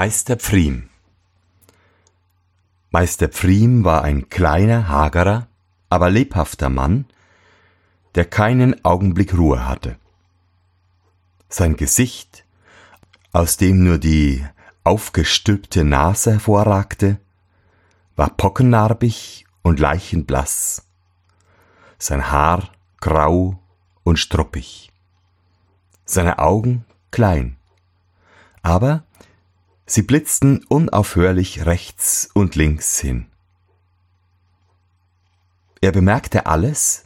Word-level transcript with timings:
Meister 0.00 0.36
Pfriem. 0.36 0.90
Meister 2.92 3.28
Pfriem 3.28 3.82
war 3.82 4.04
ein 4.04 4.28
kleiner, 4.28 4.86
hagerer, 4.86 5.48
aber 5.90 6.08
lebhafter 6.08 6.68
Mann, 6.68 7.06
der 8.14 8.24
keinen 8.24 8.84
Augenblick 8.84 9.36
Ruhe 9.36 9.66
hatte. 9.66 9.98
Sein 11.48 11.76
Gesicht, 11.76 12.44
aus 13.32 13.56
dem 13.56 13.82
nur 13.82 13.98
die 13.98 14.46
aufgestülpte 14.84 15.82
Nase 15.82 16.34
hervorragte, 16.34 17.18
war 18.14 18.30
pockennarbig 18.30 19.46
und 19.62 19.80
leichenblass, 19.80 20.86
sein 21.98 22.30
Haar 22.30 22.70
grau 23.00 23.58
und 24.04 24.20
struppig, 24.20 24.92
seine 26.04 26.38
Augen 26.38 26.84
klein, 27.10 27.56
aber 28.62 29.02
sie 29.88 30.02
blitzten 30.02 30.64
unaufhörlich 30.64 31.66
rechts 31.66 32.28
und 32.34 32.54
links 32.54 33.00
hin. 33.00 33.26
Er 35.80 35.92
bemerkte 35.92 36.46
alles, 36.46 37.04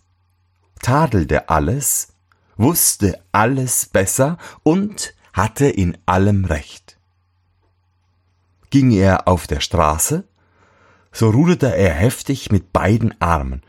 tadelte 0.83 1.49
alles, 1.49 2.15
wusste 2.57 3.23
alles 3.31 3.87
besser 3.87 4.37
und 4.63 5.15
hatte 5.33 5.67
in 5.67 5.97
allem 6.07 6.45
Recht. 6.45 6.99
Ging 8.71 8.91
er 8.91 9.29
auf 9.29 9.47
der 9.47 9.61
Straße, 9.61 10.25
so 11.13 11.31
ruderte 11.31 11.75
er 11.75 11.93
heftig 11.93 12.51
mit 12.51 12.73
beiden 12.73 13.19
Armen, 13.21 13.63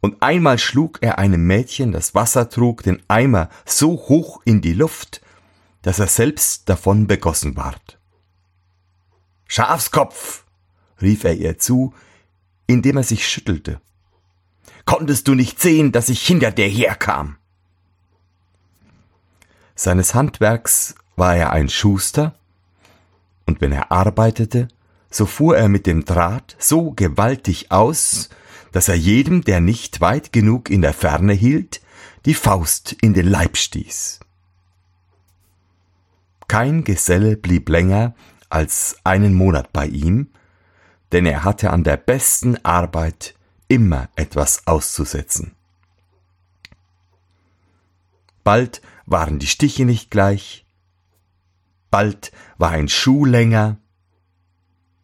und 0.00 0.20
einmal 0.20 0.58
schlug 0.58 0.98
er 1.00 1.18
einem 1.18 1.46
Mädchen, 1.46 1.92
das 1.92 2.14
Wasser 2.14 2.48
trug, 2.48 2.82
den 2.82 3.00
Eimer 3.06 3.50
so 3.64 3.92
hoch 3.92 4.40
in 4.44 4.60
die 4.60 4.72
Luft, 4.72 5.20
dass 5.82 6.00
er 6.00 6.08
selbst 6.08 6.68
davon 6.68 7.06
begossen 7.06 7.56
ward. 7.56 8.00
Schafskopf, 9.54 10.44
rief 11.02 11.24
er 11.24 11.34
ihr 11.34 11.58
zu, 11.58 11.92
indem 12.66 12.96
er 12.96 13.02
sich 13.02 13.28
schüttelte. 13.28 13.82
Konntest 14.86 15.28
du 15.28 15.34
nicht 15.34 15.60
sehen, 15.60 15.92
dass 15.92 16.08
ich 16.08 16.26
hinter 16.26 16.50
dir 16.52 16.66
herkam? 16.66 17.36
Seines 19.74 20.14
Handwerks 20.14 20.94
war 21.16 21.36
er 21.36 21.50
ein 21.50 21.68
Schuster, 21.68 22.34
und 23.44 23.60
wenn 23.60 23.72
er 23.72 23.92
arbeitete, 23.92 24.68
so 25.10 25.26
fuhr 25.26 25.58
er 25.58 25.68
mit 25.68 25.84
dem 25.84 26.06
Draht 26.06 26.56
so 26.58 26.92
gewaltig 26.92 27.70
aus, 27.70 28.30
dass 28.72 28.88
er 28.88 28.94
jedem, 28.94 29.44
der 29.44 29.60
nicht 29.60 30.00
weit 30.00 30.32
genug 30.32 30.70
in 30.70 30.80
der 30.80 30.94
Ferne 30.94 31.34
hielt, 31.34 31.82
die 32.24 32.32
Faust 32.32 32.96
in 33.02 33.12
den 33.12 33.26
Leib 33.26 33.58
stieß. 33.58 34.20
Kein 36.48 36.84
Geselle 36.84 37.36
blieb 37.36 37.68
länger 37.68 38.14
als 38.52 38.96
einen 39.02 39.32
Monat 39.32 39.72
bei 39.72 39.86
ihm, 39.86 40.28
denn 41.10 41.24
er 41.24 41.42
hatte 41.42 41.70
an 41.70 41.84
der 41.84 41.96
besten 41.96 42.62
Arbeit 42.64 43.34
immer 43.66 44.10
etwas 44.14 44.66
auszusetzen. 44.66 45.54
Bald 48.44 48.82
waren 49.06 49.38
die 49.38 49.46
Stiche 49.46 49.86
nicht 49.86 50.10
gleich, 50.10 50.66
bald 51.90 52.30
war 52.58 52.72
ein 52.72 52.90
Schuh 52.90 53.24
länger, 53.24 53.78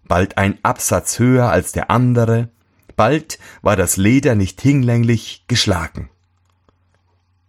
bald 0.05 0.37
ein 0.37 0.63
Absatz 0.63 1.19
höher 1.19 1.51
als 1.51 1.73
der 1.73 1.91
andere, 1.91 2.51
bald 2.97 3.39
war 3.63 3.77
das 3.77 3.97
Leder 3.97 4.35
nicht 4.35 4.61
hinlänglich 4.61 5.45
geschlagen. 5.49 6.11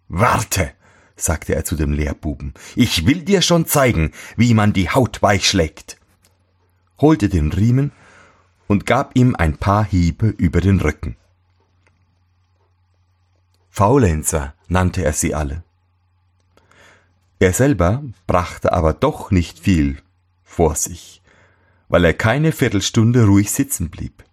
Warte, 0.08 0.72
sagte 1.20 1.54
er 1.54 1.64
zu 1.64 1.76
dem 1.76 1.92
Lehrbuben, 1.92 2.54
ich 2.76 3.06
will 3.06 3.22
dir 3.22 3.42
schon 3.42 3.66
zeigen, 3.66 4.12
wie 4.36 4.54
man 4.54 4.72
die 4.72 4.90
Haut 4.90 5.22
weichschlägt, 5.22 5.98
holte 7.00 7.28
den 7.28 7.52
Riemen 7.52 7.92
und 8.66 8.86
gab 8.86 9.16
ihm 9.16 9.34
ein 9.36 9.56
paar 9.56 9.84
Hiebe 9.84 10.28
über 10.28 10.60
den 10.60 10.80
Rücken. 10.80 11.16
Faulenzer 13.68 14.54
nannte 14.68 15.04
er 15.04 15.12
sie 15.12 15.34
alle. 15.34 15.62
Er 17.38 17.52
selber 17.52 18.02
brachte 18.26 18.72
aber 18.72 18.92
doch 18.92 19.30
nicht 19.30 19.58
viel 19.58 20.02
vor 20.42 20.74
sich, 20.74 21.22
weil 21.88 22.04
er 22.04 22.12
keine 22.12 22.52
Viertelstunde 22.52 23.24
ruhig 23.24 23.50
sitzen 23.50 23.88
blieb. 23.88 24.24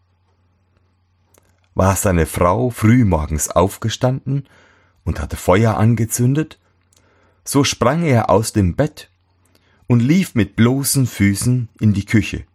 War 1.73 1.95
seine 1.95 2.25
Frau 2.25 2.69
früh 2.69 3.05
morgens 3.05 3.49
aufgestanden 3.49 4.47
und 5.05 5.21
hatte 5.21 5.37
Feuer 5.37 5.77
angezündet, 5.77 6.59
so 7.47 7.63
sprang 7.63 8.03
er 8.03 8.29
aus 8.29 8.51
dem 8.51 8.75
Bett 8.75 9.09
und 9.87 10.01
lief 10.01 10.35
mit 10.35 10.57
bloßen 10.57 11.07
Füßen 11.07 11.69
in 11.79 11.93
die 11.93 12.05
Küche. 12.05 12.45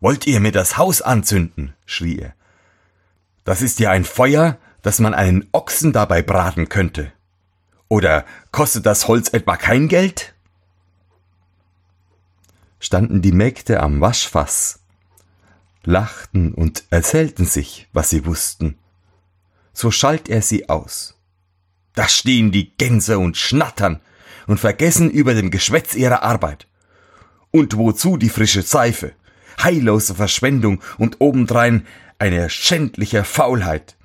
Wollt 0.00 0.26
ihr 0.26 0.38
mir 0.40 0.52
das 0.52 0.76
Haus 0.76 1.00
anzünden? 1.00 1.72
schrie 1.86 2.18
er. 2.18 2.34
Das 3.44 3.62
ist 3.62 3.80
ja 3.80 3.90
ein 3.90 4.04
Feuer, 4.04 4.58
dass 4.82 4.98
man 4.98 5.14
einen 5.14 5.48
Ochsen 5.52 5.94
dabei 5.94 6.20
braten 6.20 6.68
könnte. 6.68 7.10
Oder 7.88 8.26
kostet 8.52 8.84
das 8.84 9.08
Holz 9.08 9.30
etwa 9.32 9.56
kein 9.56 9.88
Geld? 9.88 10.34
Standen 12.80 13.22
die 13.22 13.32
Mägde 13.32 13.80
am 13.80 14.02
Waschfass, 14.02 14.80
lachten 15.84 16.52
und 16.52 16.84
erzählten 16.90 17.46
sich, 17.46 17.88
was 17.94 18.10
sie 18.10 18.26
wussten. 18.26 18.76
So 19.72 19.90
schalt 19.90 20.28
er 20.28 20.42
sie 20.42 20.68
aus. 20.68 21.13
Da 21.94 22.08
stehen 22.08 22.52
die 22.52 22.76
Gänse 22.76 23.18
und 23.18 23.36
schnattern 23.36 24.00
und 24.46 24.60
vergessen 24.60 25.10
über 25.10 25.34
dem 25.34 25.50
Geschwätz 25.50 25.94
ihrer 25.94 26.22
Arbeit. 26.22 26.66
Und 27.50 27.76
wozu 27.76 28.16
die 28.16 28.28
frische 28.28 28.62
Seife? 28.62 29.12
Heillose 29.62 30.14
Verschwendung 30.14 30.82
und 30.98 31.20
obendrein 31.20 31.86
eine 32.18 32.50
schändliche 32.50 33.24
Faulheit. 33.24 33.96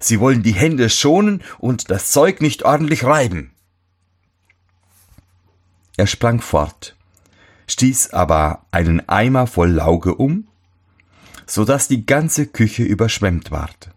Sie 0.00 0.18
wollen 0.18 0.42
die 0.42 0.54
Hände 0.54 0.90
schonen 0.90 1.42
und 1.58 1.90
das 1.90 2.10
Zeug 2.10 2.40
nicht 2.40 2.64
ordentlich 2.64 3.04
reiben. 3.04 3.52
Er 5.96 6.06
sprang 6.06 6.40
fort, 6.40 6.96
stieß 7.68 8.10
aber 8.10 8.64
einen 8.70 9.06
Eimer 9.08 9.46
voll 9.46 9.70
Lauge 9.70 10.14
um, 10.14 10.48
so 11.46 11.64
dass 11.64 11.88
die 11.88 12.06
ganze 12.06 12.46
Küche 12.46 12.82
überschwemmt 12.82 13.50
ward. 13.50 13.90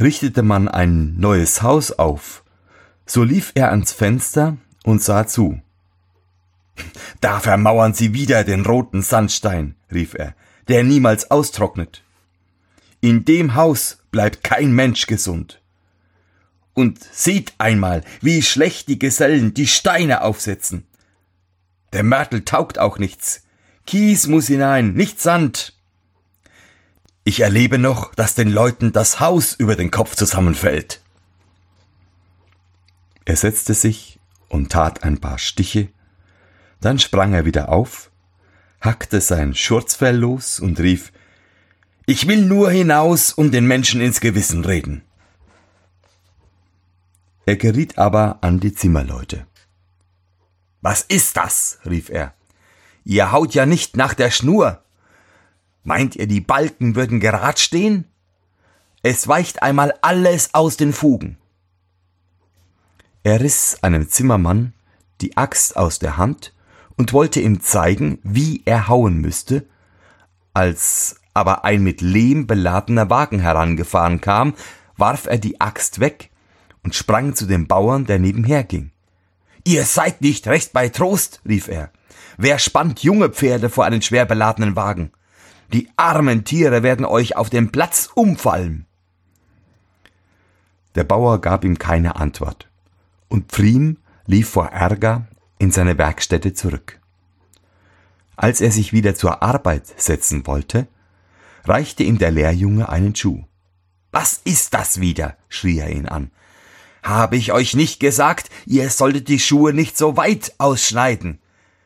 Richtete 0.00 0.42
man 0.42 0.68
ein 0.68 1.18
neues 1.18 1.62
Haus 1.62 1.90
auf, 1.92 2.44
so 3.04 3.24
lief 3.24 3.52
er 3.54 3.70
ans 3.70 3.92
Fenster 3.92 4.56
und 4.84 5.02
sah 5.02 5.26
zu. 5.26 5.60
Da 7.20 7.40
vermauern 7.40 7.94
Sie 7.94 8.14
wieder 8.14 8.44
den 8.44 8.64
roten 8.64 9.02
Sandstein, 9.02 9.74
rief 9.92 10.14
er, 10.14 10.34
der 10.68 10.84
niemals 10.84 11.30
austrocknet. 11.32 12.04
In 13.00 13.24
dem 13.24 13.56
Haus 13.56 13.98
bleibt 14.10 14.44
kein 14.44 14.72
Mensch 14.72 15.06
gesund. 15.06 15.60
Und 16.74 17.02
seht 17.02 17.54
einmal, 17.58 18.04
wie 18.20 18.42
schlecht 18.42 18.86
die 18.88 19.00
Gesellen 19.00 19.54
die 19.54 19.66
Steine 19.66 20.22
aufsetzen. 20.22 20.86
Der 21.92 22.04
Mörtel 22.04 22.44
taugt 22.44 22.78
auch 22.78 22.98
nichts. 22.98 23.42
Kies 23.86 24.28
muss 24.28 24.46
hinein, 24.46 24.92
nicht 24.92 25.20
Sand. 25.20 25.77
Ich 27.28 27.40
erlebe 27.40 27.76
noch, 27.76 28.14
dass 28.14 28.34
den 28.34 28.48
Leuten 28.48 28.90
das 28.90 29.20
Haus 29.20 29.52
über 29.52 29.76
den 29.76 29.90
Kopf 29.90 30.14
zusammenfällt. 30.14 31.02
Er 33.26 33.36
setzte 33.36 33.74
sich 33.74 34.18
und 34.48 34.72
tat 34.72 35.02
ein 35.02 35.18
paar 35.18 35.38
Stiche, 35.38 35.90
dann 36.80 36.98
sprang 36.98 37.34
er 37.34 37.44
wieder 37.44 37.68
auf, 37.68 38.10
hackte 38.80 39.20
sein 39.20 39.54
Schurzfell 39.54 40.16
los 40.16 40.58
und 40.58 40.80
rief 40.80 41.12
ich 42.06 42.26
will 42.26 42.46
nur 42.46 42.70
hinaus 42.70 43.34
und 43.34 43.52
den 43.52 43.66
Menschen 43.66 44.00
ins 44.00 44.20
Gewissen 44.20 44.64
reden. 44.64 45.02
Er 47.44 47.56
geriet 47.56 47.98
aber 47.98 48.38
an 48.40 48.58
die 48.58 48.72
Zimmerleute. 48.72 49.46
Was 50.80 51.02
ist 51.02 51.36
das? 51.36 51.78
rief 51.84 52.08
er. 52.08 52.32
Ihr 53.04 53.32
haut 53.32 53.52
ja 53.52 53.66
nicht 53.66 53.98
nach 53.98 54.14
der 54.14 54.30
Schnur. 54.30 54.82
Meint 55.88 56.16
ihr, 56.16 56.26
die 56.26 56.42
Balken 56.42 56.96
würden 56.96 57.18
gerad 57.18 57.58
stehen? 57.58 58.04
Es 59.02 59.26
weicht 59.26 59.62
einmal 59.62 59.94
alles 60.02 60.52
aus 60.52 60.76
den 60.76 60.92
Fugen. 60.92 61.38
Er 63.22 63.40
riss 63.40 63.78
einem 63.80 64.06
Zimmermann 64.06 64.74
die 65.22 65.38
Axt 65.38 65.78
aus 65.78 65.98
der 65.98 66.18
Hand 66.18 66.52
und 66.98 67.14
wollte 67.14 67.40
ihm 67.40 67.62
zeigen, 67.62 68.18
wie 68.22 68.60
er 68.66 68.88
hauen 68.88 69.16
müsste, 69.22 69.64
als 70.52 71.22
aber 71.32 71.64
ein 71.64 71.82
mit 71.82 72.02
Lehm 72.02 72.46
beladener 72.46 73.08
Wagen 73.08 73.40
herangefahren 73.40 74.20
kam, 74.20 74.52
warf 74.98 75.24
er 75.24 75.38
die 75.38 75.58
Axt 75.58 76.00
weg 76.00 76.30
und 76.84 76.96
sprang 76.96 77.34
zu 77.34 77.46
dem 77.46 77.66
Bauern, 77.66 78.04
der 78.04 78.18
nebenher 78.18 78.62
ging. 78.62 78.90
Ihr 79.64 79.86
seid 79.86 80.20
nicht 80.20 80.48
recht 80.48 80.74
bei 80.74 80.90
Trost, 80.90 81.40
rief 81.48 81.66
er. 81.66 81.90
Wer 82.36 82.58
spannt 82.58 83.02
junge 83.02 83.30
Pferde 83.30 83.70
vor 83.70 83.86
einen 83.86 84.02
schwer 84.02 84.26
beladenen 84.26 84.76
Wagen? 84.76 85.12
Die 85.72 85.88
armen 85.96 86.44
Tiere 86.44 86.82
werden 86.82 87.04
euch 87.04 87.36
auf 87.36 87.50
dem 87.50 87.70
Platz 87.70 88.08
umfallen. 88.14 88.86
Der 90.94 91.04
Bauer 91.04 91.40
gab 91.40 91.64
ihm 91.64 91.78
keine 91.78 92.16
Antwort, 92.16 92.68
und 93.28 93.52
Pfriem 93.52 93.98
lief 94.26 94.48
vor 94.48 94.68
Ärger 94.68 95.28
in 95.58 95.70
seine 95.70 95.98
Werkstätte 95.98 96.54
zurück. 96.54 97.00
Als 98.36 98.60
er 98.60 98.70
sich 98.70 98.92
wieder 98.92 99.14
zur 99.14 99.42
Arbeit 99.42 99.86
setzen 100.00 100.46
wollte, 100.46 100.86
reichte 101.64 102.02
ihm 102.02 102.18
der 102.18 102.30
Lehrjunge 102.30 102.88
einen 102.88 103.14
Schuh. 103.14 103.44
Was 104.10 104.40
ist 104.44 104.74
das 104.74 105.00
wieder? 105.00 105.36
schrie 105.48 105.78
er 105.78 105.90
ihn 105.90 106.06
an. 106.06 106.30
Habe 107.02 107.36
ich 107.36 107.52
euch 107.52 107.74
nicht 107.74 108.00
gesagt, 108.00 108.48
ihr 108.64 108.88
solltet 108.90 109.28
die 109.28 109.38
Schuhe 109.38 109.72
nicht 109.72 109.98
so 109.98 110.16
weit 110.16 110.54
ausschneiden? 110.58 111.40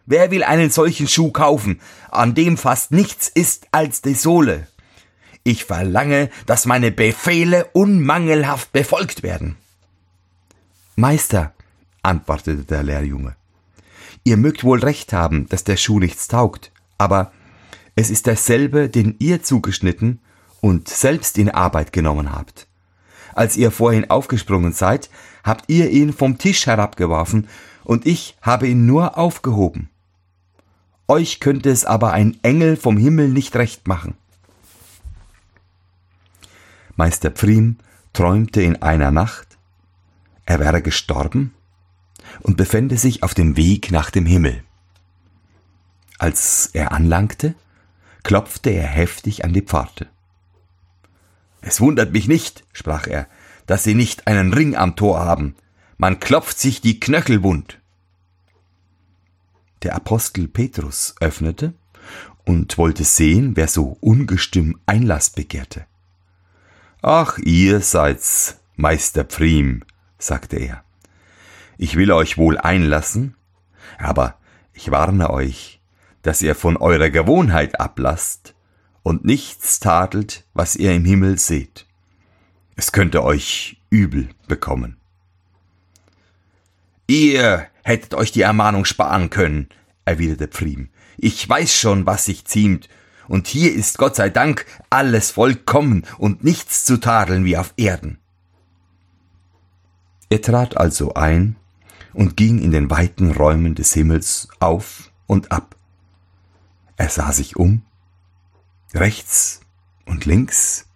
Wer 0.07 0.31
will 0.31 0.43
einen 0.43 0.71
solchen 0.71 1.07
Schuh 1.07 1.31
kaufen, 1.31 1.81
an 2.11 2.35
dem 2.35 2.57
fast 2.57 2.91
nichts 2.91 3.29
ist 3.29 3.69
als 3.71 4.03
die 4.03 4.15
Sohle? 4.15 4.67
Ich 5.45 5.65
verlange, 5.65 6.31
dass 6.47 6.67
meine 6.67 6.91
Befehle 6.91 7.67
unmangelhaft 7.73 8.73
befolgt 8.73 9.23
werden. 9.23 9.57
Meister, 10.97 11.53
antwortete 12.03 12.65
der 12.65 12.83
Lehrjunge, 12.83 13.37
ihr 14.25 14.37
mögt 14.37 14.65
wohl 14.65 14.81
recht 14.81 15.13
haben, 15.13 15.49
dass 15.49 15.65
der 15.65 15.77
Schuh 15.77 15.99
nichts 15.99 16.29
taugt, 16.29 16.73
aber 16.99 17.33
es 17.95 18.11
ist 18.11 18.27
derselbe, 18.27 18.89
den 18.89 19.17
ihr 19.19 19.43
zugeschnitten 19.43 20.21
und 20.61 20.89
selbst 20.89 21.39
in 21.39 21.51
Arbeit 21.51 21.93
genommen 21.93 22.33
habt. 22.33 22.67
Als 23.35 23.57
ihr 23.57 23.71
vorhin 23.71 24.11
aufgesprungen 24.11 24.73
seid, 24.73 25.11
habt 25.45 25.65
ihr 25.69 25.91
ihn 25.91 26.13
vom 26.13 26.39
Tisch 26.39 26.67
herabgeworfen, 26.67 27.49
und 27.85 28.07
ich 28.07 28.37
habe 28.43 28.69
ihn 28.69 28.87
nur 28.87 29.19
aufgehoben. 29.19 29.89
Euch 31.09 31.41
könnte 31.41 31.71
es 31.71 31.85
aber 31.85 32.13
ein 32.13 32.39
Engel 32.43 32.77
vom 32.77 32.97
Himmel 32.97 33.29
nicht 33.29 33.55
recht 33.57 33.87
machen. 33.87 34.15
Meister 36.97 37.31
Pfriem 37.31 37.79
träumte 38.13 38.63
in 38.63 38.83
einer 38.83 39.11
Nacht, 39.11 39.59
er 40.45 40.61
wäre 40.61 40.83
gestorben 40.83 41.55
und 42.41 42.57
befände 42.57 42.97
sich 42.99 43.23
auf 43.23 43.35
dem 43.35 43.57
Weg 43.57 43.91
nach 43.91 44.11
dem 44.11 44.27
Himmel. 44.27 44.63
Als 46.19 46.71
er 46.73 46.93
anlangte, 46.93 47.55
klopfte 48.23 48.71
er 48.71 48.87
heftig 48.87 49.45
an 49.45 49.53
die 49.53 49.63
Pforte. 49.63 50.09
Es 51.61 51.81
wundert 51.81 52.13
mich 52.13 52.29
nicht, 52.29 52.65
sprach 52.73 53.07
er, 53.07 53.27
dass 53.67 53.85
Sie 53.85 53.95
nicht 53.95 54.27
einen 54.27 54.53
Ring 54.53 54.77
am 54.77 54.97
Tor 54.97 55.21
haben. 55.21 55.55
Man 55.97 56.21
klopft 56.21 56.59
sich 56.59 56.81
die 56.81 57.01
Knöchel 57.01 57.43
wund. 57.43 57.81
Der 59.83 59.97
Apostel 59.97 60.49
Petrus 60.49 61.15
öffnete 61.21 61.75
und 62.45 62.79
wollte 62.79 63.05
sehen, 63.05 63.57
wer 63.57 63.69
so 63.69 63.97
ungestüm 64.01 64.79
Einlass 64.87 65.31
begehrte. 65.31 65.87
Ach, 67.01 67.39
ihr 67.39 67.81
seid's, 67.81 68.61
Meister 68.77 69.25
Pfriem, 69.25 69.85
sagte 70.19 70.57
er. 70.57 70.85
Ich 71.79 71.97
will 71.97 72.13
euch 72.13 72.39
wohl 72.39 72.59
einlassen, 72.59 73.35
aber 73.99 74.39
ich 74.73 74.91
warne 74.91 75.31
euch, 75.31 75.81
dass 76.23 76.43
ihr 76.43 76.55
von 76.55 76.77
eurer 76.77 77.11
Gewohnheit 77.11 77.81
ablasst 77.81 78.55
und 79.03 79.25
nichts 79.25 79.81
tadelt, 79.81 80.45
was 80.55 80.77
ihr 80.77 80.93
im 80.93 81.05
Himmel 81.05 81.39
seht. 81.39 81.87
Es 82.77 82.93
könnte 82.93 83.25
euch 83.25 83.83
übel 83.91 84.29
bekommen. 84.47 85.02
Ihr 87.07 87.67
hättet 87.83 88.15
euch 88.15 88.33
die 88.33 88.43
Ermahnung 88.43 88.85
sparen 88.85 89.31
können, 89.31 89.69
erwiderte 90.05 90.49
Pfriem. 90.49 90.89
Ich 91.19 91.49
weiß 91.49 91.75
schon, 91.75 92.07
was 92.07 92.25
sich 92.25 92.45
ziemt, 92.45 92.89
und 93.29 93.47
hier 93.47 93.73
ist 93.73 93.99
Gott 93.99 94.17
sei 94.17 94.29
Dank 94.29 94.67
alles 94.91 95.31
vollkommen 95.31 96.05
und 96.19 96.45
nichts 96.45 96.85
zu 96.85 96.99
tadeln 96.99 97.45
wie 97.45 97.57
auf 97.57 97.73
Erden. 97.77 98.19
Er 100.29 100.43
trat 100.43 100.77
also 100.77 101.15
ein 101.15 101.57
und 102.13 102.37
ging 102.37 102.59
in 102.61 102.71
den 102.71 102.91
weiten 102.91 103.33
Räumen 103.33 103.75
des 103.75 103.93
Himmels 103.93 104.49
auf 104.61 105.11
und 105.27 105.53
ab. 105.53 105.77
Er 106.97 107.09
sah 107.09 107.33
sich 107.33 107.57
um, 107.57 107.83
rechts 108.95 109.61
und 110.07 110.25
links, 110.27 110.87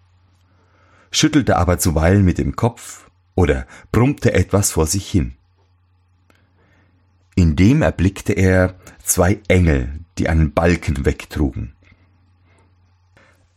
schüttelte 1.10 1.56
aber 1.56 1.78
zuweilen 1.78 2.24
mit 2.24 2.38
dem 2.38 2.56
Kopf 2.56 3.10
oder 3.34 3.66
brummte 3.92 4.32
etwas 4.32 4.72
vor 4.72 4.86
sich 4.86 5.08
hin. 5.10 5.36
Indem 7.36 7.82
erblickte 7.82 8.32
er 8.32 8.74
zwei 9.04 9.38
Engel, 9.46 10.00
die 10.18 10.28
einen 10.28 10.52
Balken 10.52 11.04
wegtrugen. 11.04 11.74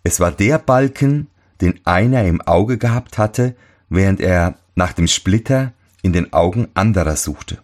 Es 0.04 0.20
war 0.20 0.32
der 0.32 0.60
Balken, 0.60 1.28
den 1.62 1.80
einer 1.86 2.24
im 2.26 2.42
Auge 2.42 2.78
gehabt 2.78 3.18
hatte, 3.18 3.56
während 3.90 4.20
er 4.20 4.60
nach 4.76 4.94
dem 4.94 5.08
Splitter 5.08 5.74
in 6.02 6.14
den 6.14 6.32
Augen 6.34 6.68
anderer 6.74 7.16
suchte. 7.16 7.64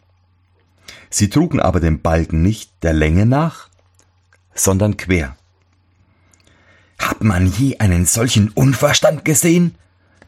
Sie 1.09 1.29
trugen 1.29 1.59
aber 1.59 1.79
den 1.79 2.01
Balken 2.01 2.41
nicht 2.41 2.71
der 2.81 2.93
Länge 2.93 3.25
nach, 3.25 3.69
sondern 4.53 4.97
quer. 4.97 5.35
Hat 6.97 7.23
man 7.23 7.47
je 7.47 7.77
einen 7.79 8.05
solchen 8.05 8.49
Unverstand 8.49 9.25
gesehen? 9.25 9.75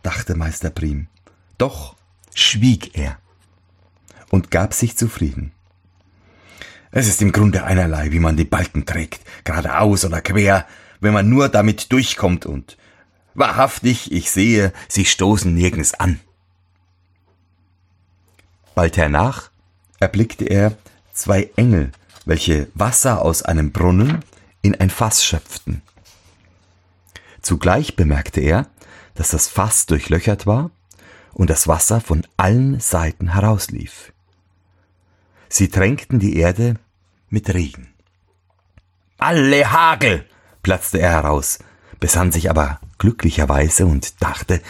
dachte 0.04 0.36
Meister 0.36 0.70
Prim. 0.70 1.08
Doch 1.58 1.96
schwieg 2.36 2.98
er 2.98 3.18
und 4.30 4.52
gab 4.52 4.74
sich 4.74 4.98
zufrieden. 4.98 5.52
Es 6.92 7.08
ist 7.08 7.22
im 7.22 7.32
Grunde 7.32 7.64
einerlei, 7.64 8.12
wie 8.12 8.20
man 8.20 8.38
die 8.38 8.46
Balken 8.46 8.86
trägt, 8.86 9.22
geradeaus 9.44 10.06
oder 10.06 10.22
quer, 10.22 10.66
wenn 11.00 11.14
man 11.14 11.30
nur 11.30 11.50
damit 11.50 11.92
durchkommt 11.92 12.46
und 12.46 12.78
wahrhaftig, 13.34 14.12
ich 14.12 14.32
sehe, 14.32 14.74
sie 14.88 15.06
stoßen 15.06 15.54
nirgends 15.54 15.94
an. 15.94 16.20
Bald 18.74 18.98
hernach 18.98 19.50
erblickte 20.00 20.46
er 20.46 20.78
zwei 21.14 21.50
Engel, 21.56 21.92
welche 22.26 22.68
Wasser 22.74 23.22
aus 23.22 23.42
einem 23.42 23.72
Brunnen 23.72 24.24
in 24.62 24.76
ein 24.76 24.90
Fass 24.90 25.24
schöpften. 25.24 25.82
Zugleich 27.42 27.96
bemerkte 27.96 28.42
er, 28.42 28.68
dass 29.16 29.30
das 29.30 29.48
Fass 29.48 29.86
durchlöchert 29.86 30.46
war 30.46 30.72
und 31.34 31.50
das 31.50 31.68
Wasser 31.68 32.02
von 32.02 32.26
allen 32.38 32.80
Seiten 32.80 33.34
herauslief. 33.34 34.12
Sie 35.50 35.70
tränkten 35.70 36.20
die 36.20 36.38
Erde 36.38 36.76
mit 37.30 37.54
Regen. 37.54 37.94
Alle 39.18 39.72
Hagel! 39.72 40.26
platzte 40.62 41.00
er 41.00 41.12
heraus, 41.12 41.60
besann 42.00 42.32
sich 42.32 42.50
aber 42.50 42.80
glücklicherweise 42.98 43.86
und 43.86 44.22
dachte, 44.22 44.62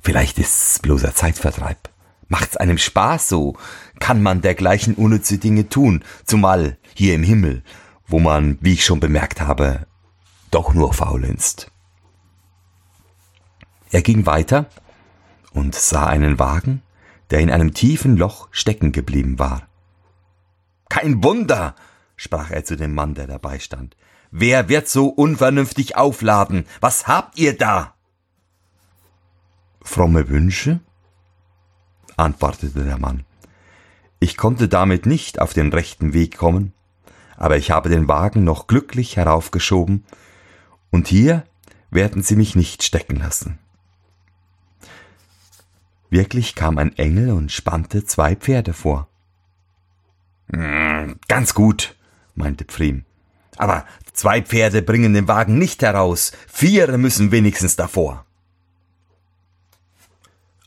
vielleicht 0.00 0.38
ist's 0.38 0.78
bloßer 0.78 1.14
Zeitvertreib. 1.14 1.90
Macht's 2.28 2.56
einem 2.56 2.78
Spaß, 2.78 3.28
so 3.28 3.56
kann 4.00 4.22
man 4.22 4.40
dergleichen 4.40 4.94
unnütze 4.94 5.38
Dinge 5.38 5.68
tun, 5.68 6.02
zumal 6.24 6.78
hier 6.94 7.14
im 7.14 7.22
Himmel, 7.22 7.62
wo 8.06 8.18
man, 8.18 8.58
wie 8.60 8.72
ich 8.72 8.84
schon 8.84 9.00
bemerkt 9.00 9.40
habe, 9.40 9.86
doch 10.50 10.72
nur 10.72 10.94
faulenzt. 10.94 11.70
Er 13.90 14.02
ging 14.02 14.26
weiter 14.26 14.66
und 15.52 15.74
sah 15.74 16.06
einen 16.06 16.38
Wagen, 16.38 16.82
der 17.30 17.40
in 17.40 17.50
einem 17.50 17.74
tiefen 17.74 18.16
Loch 18.16 18.48
stecken 18.50 18.92
geblieben 18.92 19.38
war. 19.38 19.68
Kein 20.88 21.22
Wunder, 21.22 21.74
sprach 22.16 22.50
er 22.50 22.64
zu 22.64 22.76
dem 22.76 22.94
Mann, 22.94 23.14
der 23.14 23.26
dabei 23.26 23.58
stand. 23.58 23.96
Wer 24.30 24.68
wird 24.68 24.88
so 24.88 25.08
unvernünftig 25.08 25.96
aufladen? 25.96 26.66
Was 26.80 27.06
habt 27.06 27.38
ihr 27.38 27.56
da? 27.56 27.94
Fromme 29.82 30.28
Wünsche? 30.28 30.80
antwortete 32.16 32.84
der 32.84 32.98
Mann. 32.98 33.24
Ich 34.20 34.36
konnte 34.36 34.68
damit 34.68 35.06
nicht 35.06 35.40
auf 35.40 35.52
den 35.52 35.72
rechten 35.72 36.12
Weg 36.12 36.36
kommen, 36.36 36.72
aber 37.36 37.56
ich 37.56 37.70
habe 37.70 37.88
den 37.88 38.08
Wagen 38.08 38.44
noch 38.44 38.66
glücklich 38.66 39.16
heraufgeschoben, 39.16 40.04
und 40.90 41.08
hier 41.08 41.44
werden 41.90 42.22
sie 42.22 42.36
mich 42.36 42.54
nicht 42.54 42.82
stecken 42.82 43.16
lassen. 43.16 43.58
Wirklich 46.08 46.54
kam 46.54 46.78
ein 46.78 46.96
Engel 46.96 47.32
und 47.32 47.50
spannte 47.50 48.04
zwei 48.04 48.36
Pferde 48.36 48.72
vor. 48.72 49.08
Ganz 51.28 51.54
gut, 51.54 51.94
meinte 52.34 52.64
Pfriem. 52.64 53.04
Aber 53.56 53.86
zwei 54.12 54.42
Pferde 54.42 54.82
bringen 54.82 55.14
den 55.14 55.28
Wagen 55.28 55.58
nicht 55.58 55.82
heraus, 55.82 56.32
vier 56.48 56.96
müssen 56.98 57.30
wenigstens 57.30 57.76
davor. 57.76 58.24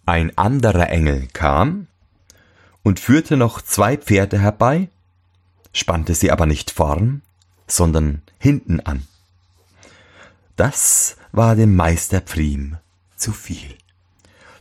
Ein 0.06 0.38
anderer 0.38 0.90
Engel 0.90 1.28
kam 1.34 1.88
und 2.82 3.00
führte 3.00 3.36
noch 3.36 3.62
zwei 3.62 3.98
Pferde 3.98 4.40
herbei, 4.40 4.90
spannte 5.74 6.16
sie 6.16 6.32
aber 6.32 6.46
nicht 6.46 6.72
vorn, 6.72 7.22
sondern 7.68 8.22
hinten 8.40 8.80
an. 8.80 9.06
Das 10.56 11.18
war 11.34 11.56
dem 11.56 11.76
Meister 11.76 12.22
Pfriem 12.22 12.78
zu 13.18 13.34
viel. 13.34 13.78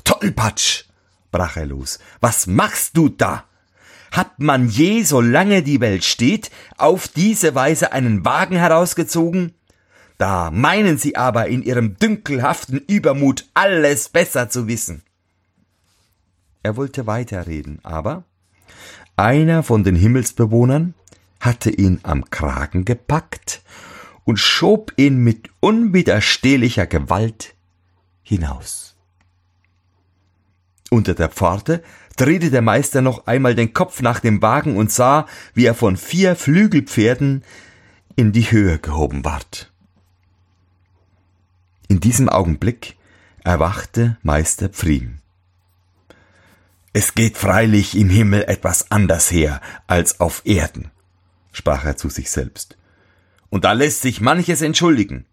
Tollpatsch, 0.04 0.84
brach 1.30 1.56
er 1.56 1.66
los, 1.66 2.00
was 2.20 2.46
machst 2.46 2.96
du 2.96 3.08
da? 3.08 3.44
Hat 4.10 4.38
man 4.38 4.68
je, 4.68 5.02
solange 5.02 5.62
die 5.62 5.80
Welt 5.80 6.04
steht, 6.04 6.50
auf 6.76 7.08
diese 7.08 7.54
Weise 7.54 7.92
einen 7.92 8.24
Wagen 8.24 8.56
herausgezogen? 8.56 9.54
Da 10.18 10.50
meinen 10.50 10.96
sie 10.96 11.16
aber 11.16 11.48
in 11.48 11.62
ihrem 11.62 11.96
dünkelhaften 11.98 12.78
Übermut 12.78 13.46
alles 13.54 14.08
besser 14.08 14.48
zu 14.48 14.66
wissen. 14.66 15.02
Er 16.62 16.76
wollte 16.76 17.06
weiterreden, 17.06 17.80
aber 17.82 18.24
Einer 19.16 19.62
von 19.62 19.82
den 19.82 19.96
Himmelsbewohnern 19.96 20.94
hatte 21.40 21.70
ihn 21.70 22.00
am 22.02 22.28
Kragen 22.28 22.84
gepackt 22.84 23.62
und 24.24 24.38
schob 24.38 24.92
ihn 24.96 25.18
mit 25.18 25.48
unwiderstehlicher 25.60 26.86
Gewalt 26.86 27.54
hinaus. 28.22 28.95
Unter 30.90 31.14
der 31.14 31.28
Pforte 31.28 31.82
drehte 32.16 32.50
der 32.50 32.62
Meister 32.62 33.02
noch 33.02 33.26
einmal 33.26 33.54
den 33.54 33.72
Kopf 33.72 34.00
nach 34.02 34.20
dem 34.20 34.40
Wagen 34.42 34.76
und 34.76 34.90
sah, 34.90 35.26
wie 35.54 35.66
er 35.66 35.74
von 35.74 35.96
vier 35.96 36.36
Flügelpferden 36.36 37.44
in 38.14 38.32
die 38.32 38.50
Höhe 38.50 38.78
gehoben 38.78 39.24
ward. 39.24 39.70
In 41.88 42.00
diesem 42.00 42.28
Augenblick 42.28 42.96
erwachte 43.44 44.16
Meister 44.22 44.68
Pfriem. 44.68 45.18
Es 46.92 47.14
geht 47.14 47.36
freilich 47.36 47.96
im 47.96 48.08
Himmel 48.08 48.44
etwas 48.44 48.90
anders 48.90 49.30
her 49.30 49.60
als 49.86 50.18
auf 50.18 50.42
Erden, 50.44 50.90
sprach 51.52 51.84
er 51.84 51.96
zu 51.96 52.08
sich 52.08 52.30
selbst. 52.30 52.78
Und 53.50 53.64
da 53.64 53.72
lässt 53.72 54.00
sich 54.00 54.20
manches 54.20 54.62
entschuldigen. 54.62 55.26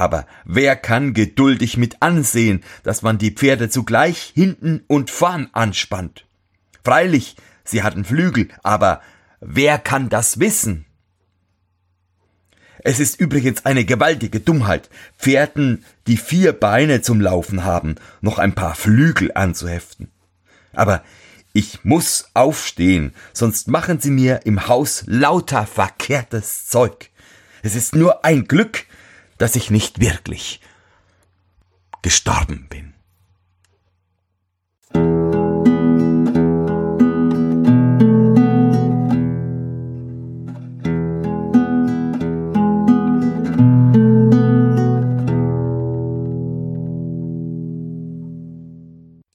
Aber 0.00 0.24
wer 0.46 0.76
kann 0.76 1.12
geduldig 1.12 1.76
mit 1.76 2.00
ansehen, 2.00 2.64
dass 2.84 3.02
man 3.02 3.18
die 3.18 3.32
Pferde 3.32 3.68
zugleich 3.68 4.32
hinten 4.34 4.82
und 4.86 5.10
vorn 5.10 5.50
anspannt? 5.52 6.24
Freilich, 6.82 7.36
sie 7.64 7.82
hatten 7.82 8.06
Flügel, 8.06 8.48
aber 8.62 9.02
wer 9.40 9.78
kann 9.78 10.08
das 10.08 10.40
wissen? 10.40 10.86
Es 12.82 12.98
ist 12.98 13.20
übrigens 13.20 13.66
eine 13.66 13.84
gewaltige 13.84 14.40
Dummheit, 14.40 14.88
Pferden, 15.18 15.84
die 16.06 16.16
vier 16.16 16.54
Beine 16.54 17.02
zum 17.02 17.20
Laufen 17.20 17.64
haben, 17.64 17.96
noch 18.22 18.38
ein 18.38 18.54
paar 18.54 18.76
Flügel 18.76 19.32
anzuheften. 19.34 20.08
Aber 20.72 21.04
ich 21.52 21.84
muss 21.84 22.30
aufstehen, 22.32 23.12
sonst 23.34 23.68
machen 23.68 24.00
sie 24.00 24.10
mir 24.10 24.46
im 24.46 24.66
Haus 24.66 25.04
lauter 25.04 25.66
verkehrtes 25.66 26.68
Zeug. 26.68 27.10
Es 27.62 27.74
ist 27.74 27.94
nur 27.94 28.24
ein 28.24 28.48
Glück, 28.48 28.86
dass 29.40 29.56
ich 29.56 29.70
nicht 29.70 30.00
wirklich 30.00 30.60
gestorben 32.02 32.68
bin. 32.68 32.92